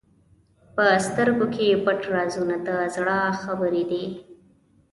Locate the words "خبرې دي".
3.41-4.05